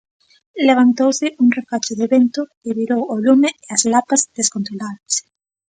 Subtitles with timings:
[0.67, 5.21] Levantouse un refacho de vento que virou o lume e as lapas descontroláronse.